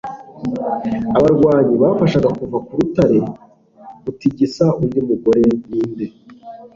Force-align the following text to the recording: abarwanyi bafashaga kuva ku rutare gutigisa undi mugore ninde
abarwanyi 1.17 1.75
bafashaga 1.83 2.27
kuva 2.39 2.57
ku 2.65 2.71
rutare 2.79 3.19
gutigisa 4.03 4.65
undi 4.81 4.99
mugore 5.07 5.41
ninde 5.67 6.05